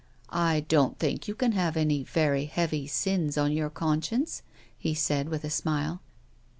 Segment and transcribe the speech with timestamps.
[0.51, 4.41] "I don't think you can have any very heavy sins on your conscience,"
[4.75, 6.01] he said, with a smile.